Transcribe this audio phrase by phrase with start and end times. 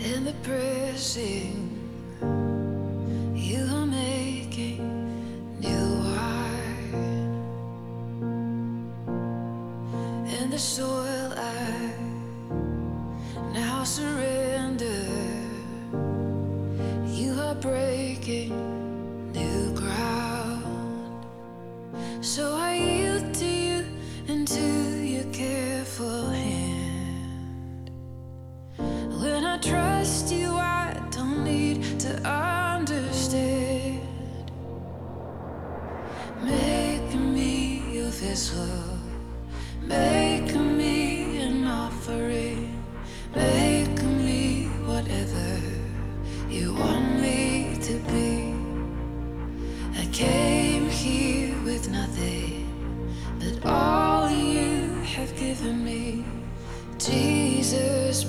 [0.00, 1.70] and the pressing.
[3.32, 4.80] You are making
[5.60, 6.94] new heart,
[10.26, 10.93] and the soul.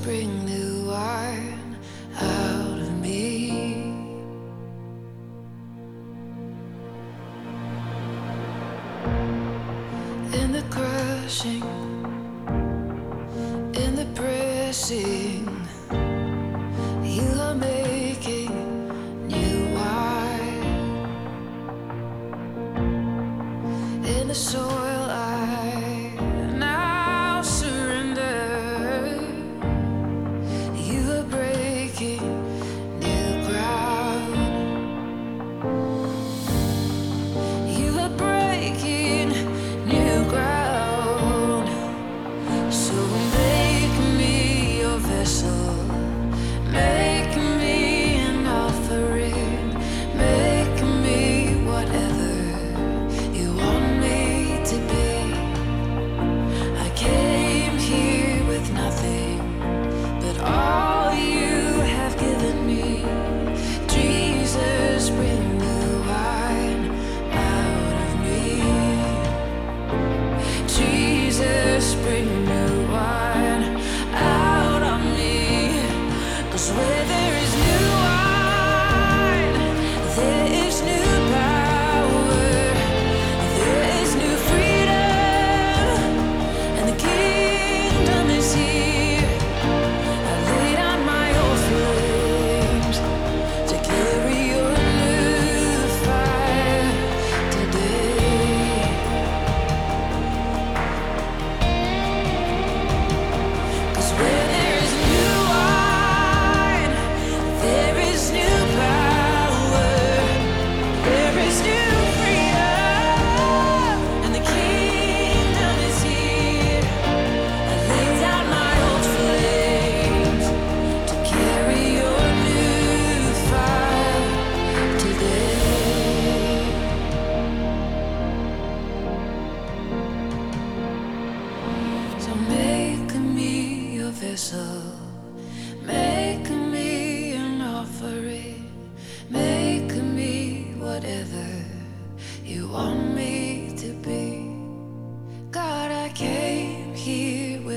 [0.01, 0.44] spring.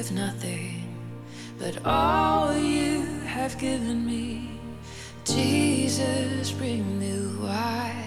[0.09, 0.85] with nothing
[1.59, 4.49] but all you have given me.
[5.25, 7.97] Jesus, bring new wine.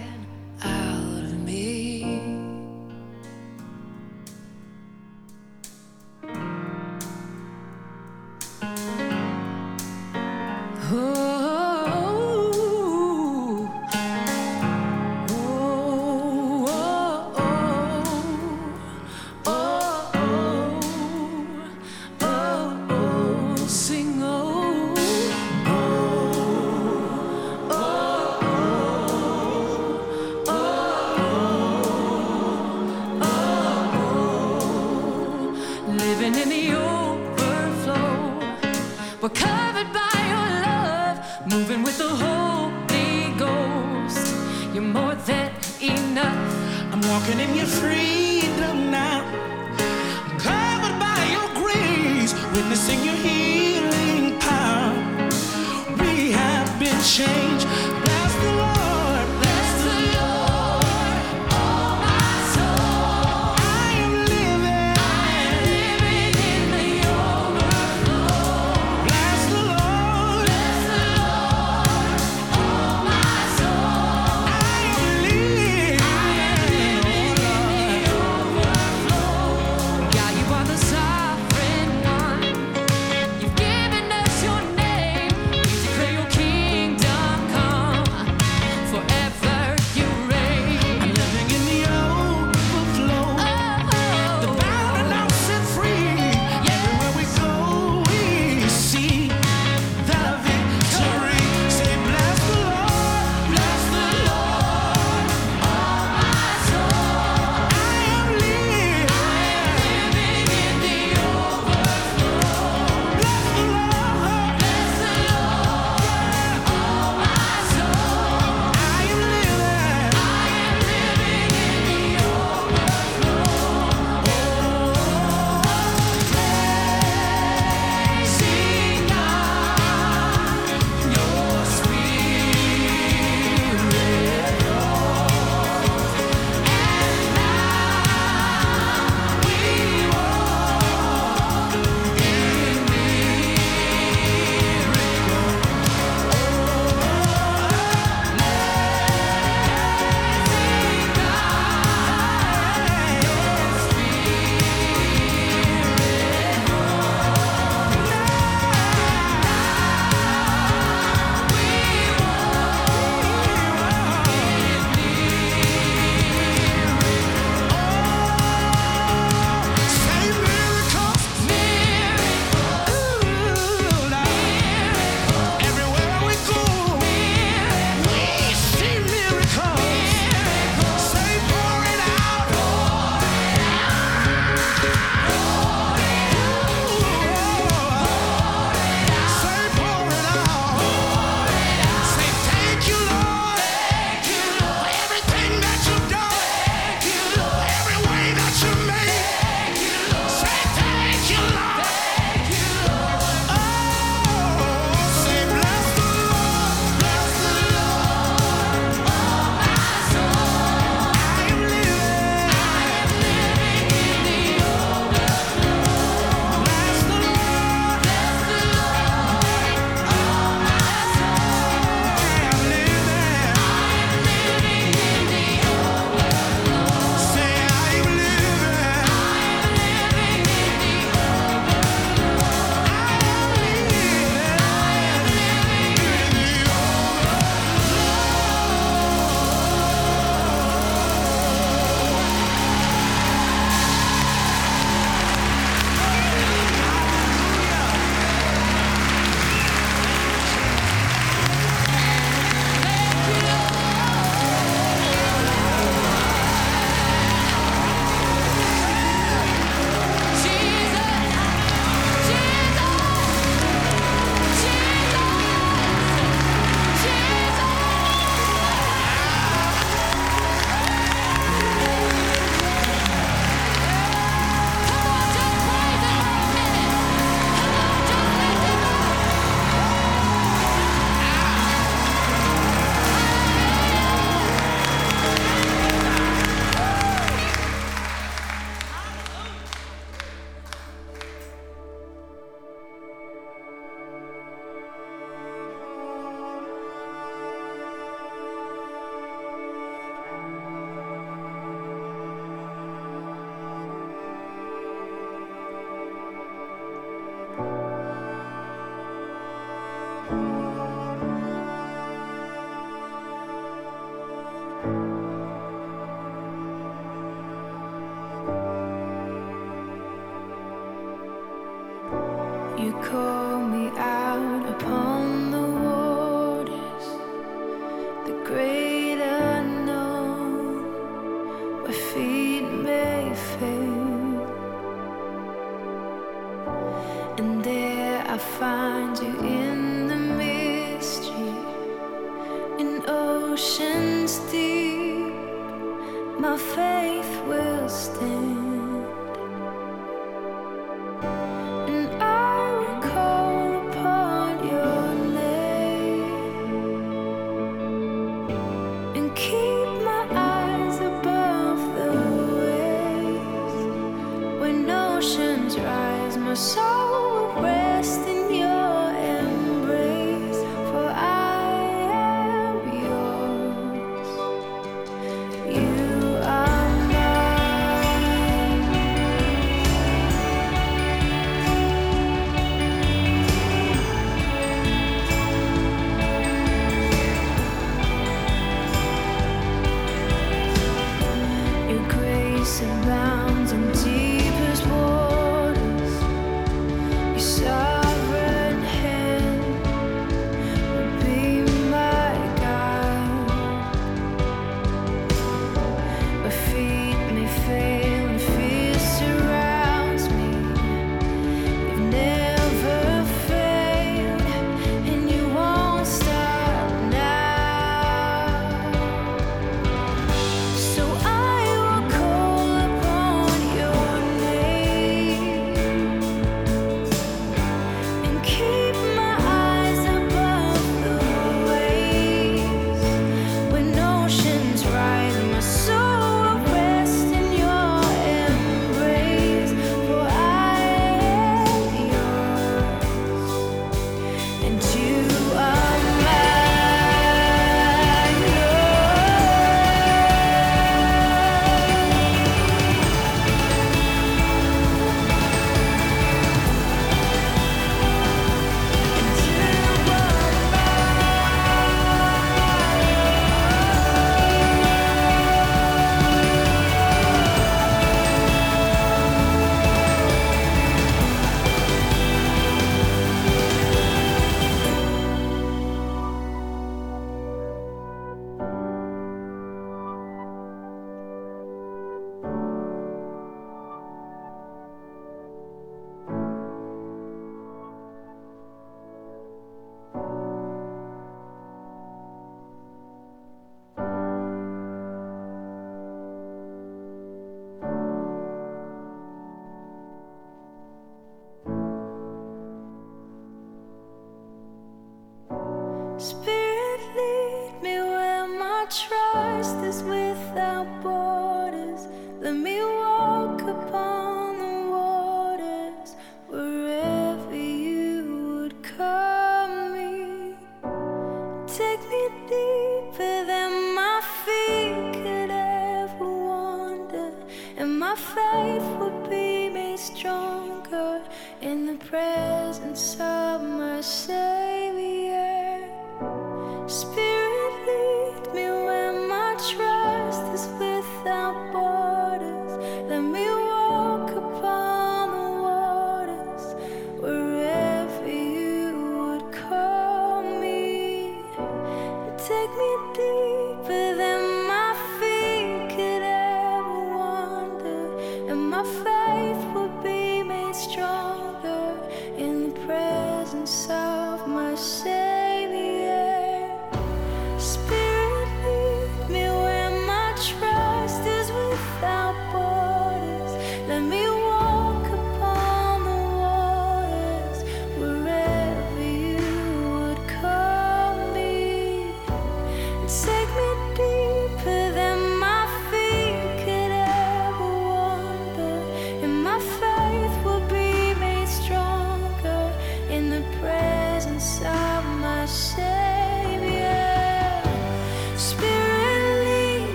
[366.54, 367.01] Take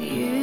[0.00, 0.37] Jesus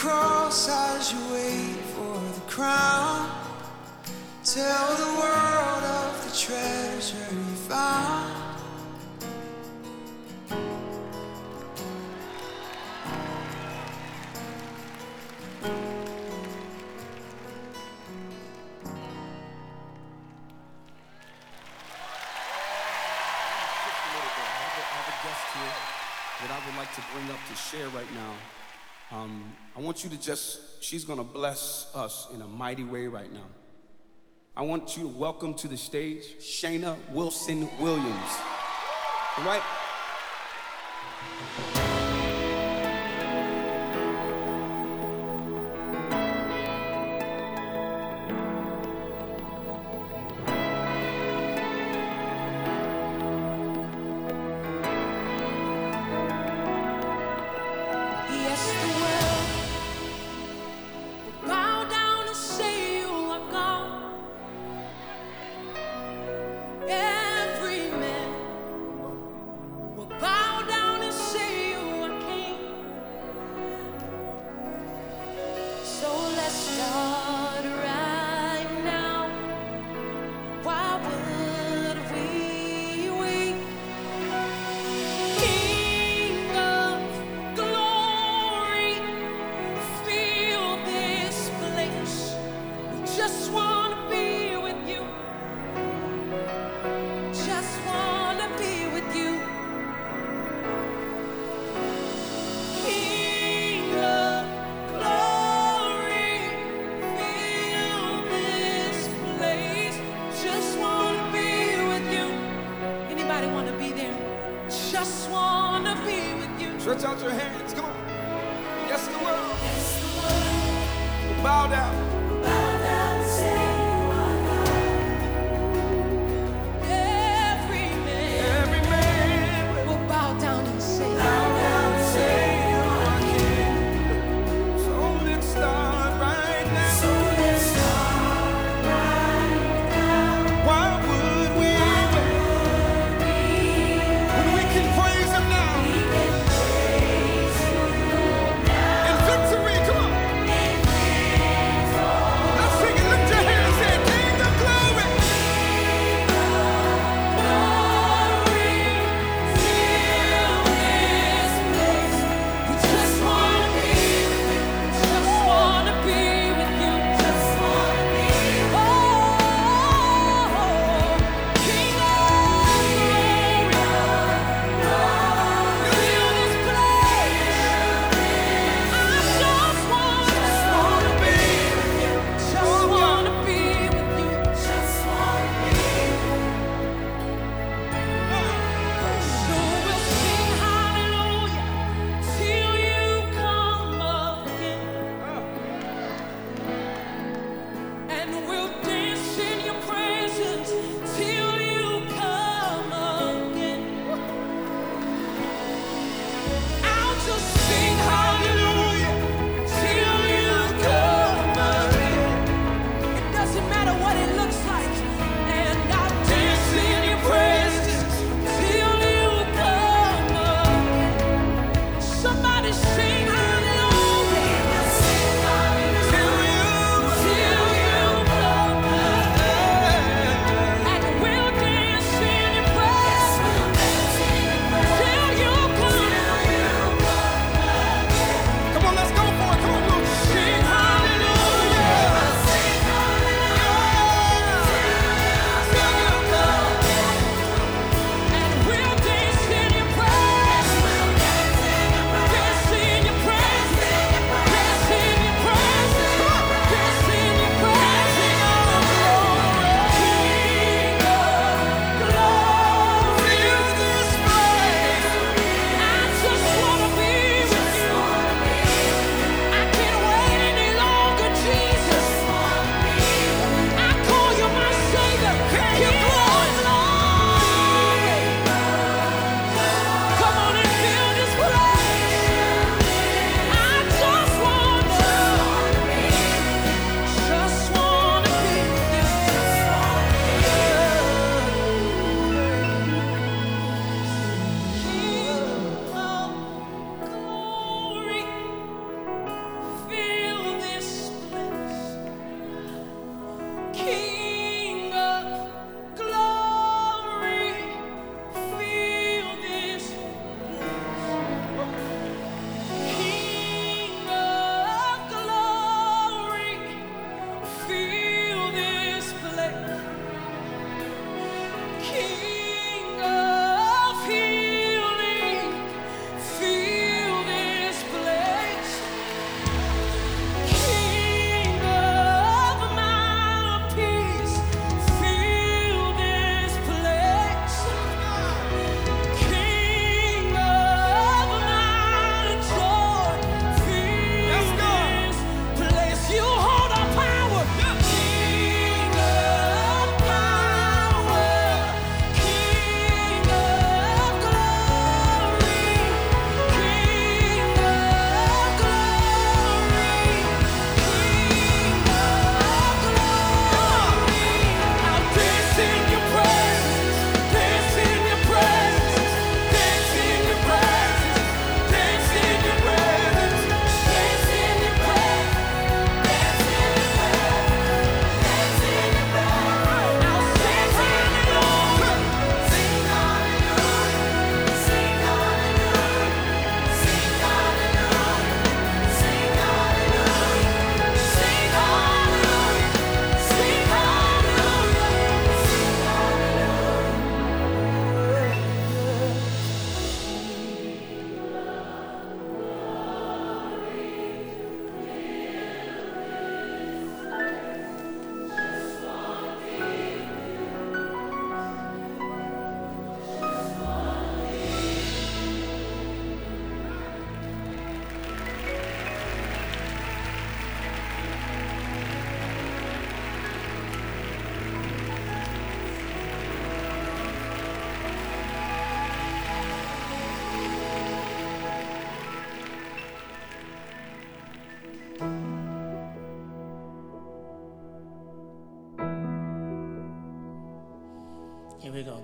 [0.00, 3.28] cross as you wait for the crown.
[4.42, 8.40] Tell the world of the treasure you found.
[26.40, 28.59] that I would like to bring up to share right now.
[29.12, 33.32] Um, I want you to just, she's gonna bless us in a mighty way right
[33.32, 33.46] now.
[34.56, 38.38] I want you to welcome to the stage Shayna Wilson Williams.
[39.38, 39.62] Right.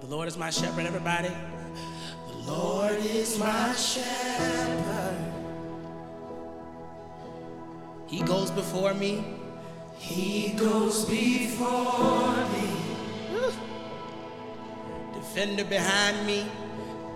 [0.07, 1.31] The Lord is my shepherd, everybody.
[2.29, 5.17] The Lord is my shepherd.
[8.07, 9.25] He goes before me.
[9.97, 12.69] He goes before me.
[15.13, 16.47] Defender behind me.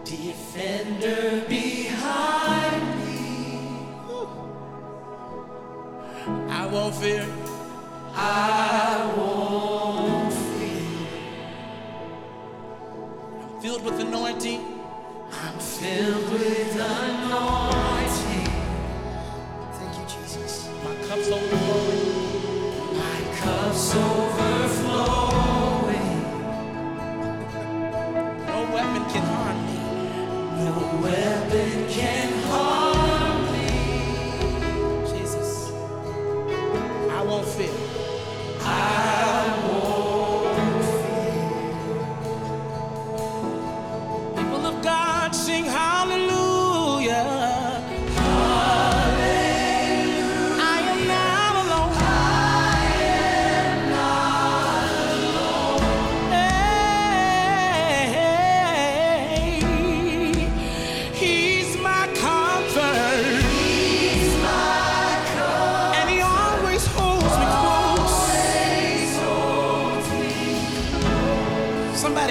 [0.02, 3.86] Defender behind me.
[6.48, 7.24] I won't fear.
[8.16, 9.39] I won't.
[13.80, 14.80] filled with anointing.
[15.32, 17.59] I'm filled with anointing.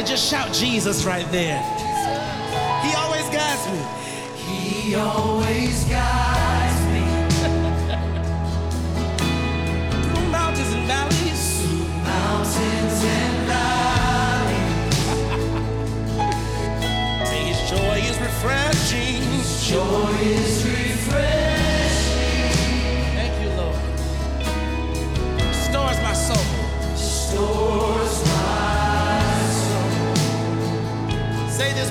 [0.10, 1.62] just shout Jesus right there.
[2.82, 3.80] He always guides me.
[4.36, 6.19] He always guides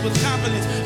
[0.09, 0.78] with confidence.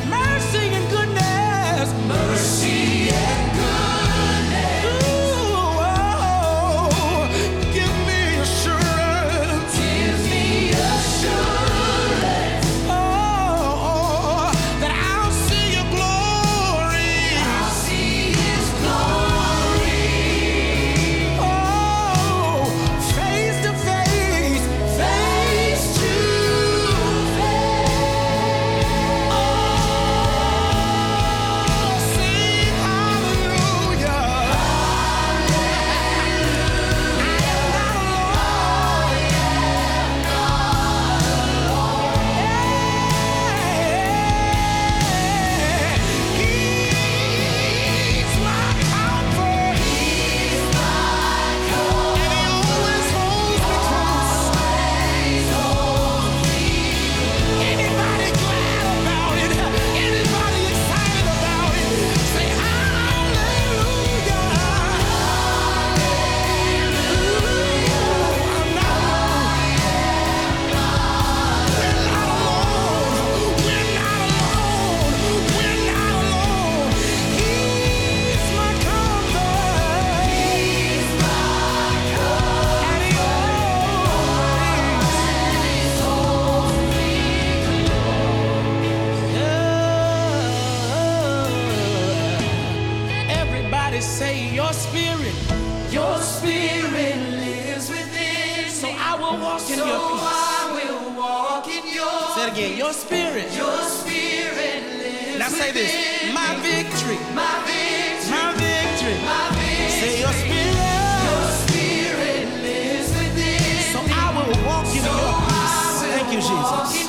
[116.63, 117.01] Jesus.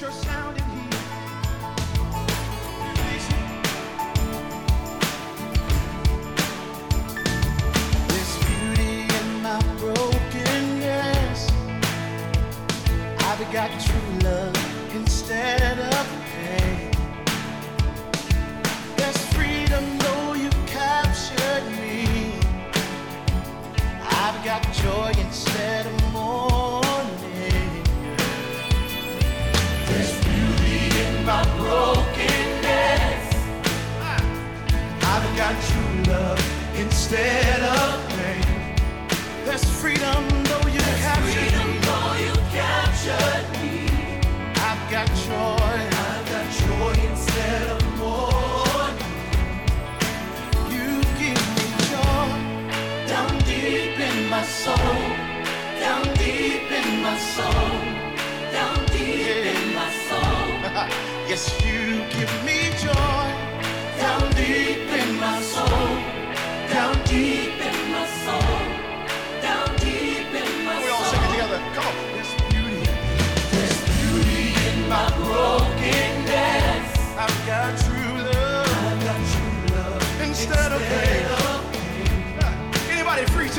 [0.00, 0.35] your sound.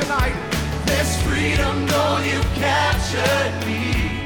[0.08, 0.32] tonight.
[0.86, 4.24] This freedom, though you captured me.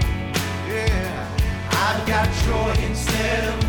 [0.68, 1.26] Yeah.
[1.70, 3.61] I've got joy instead of